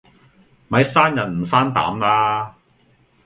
[0.67, 2.55] 咪生人唔生膽啦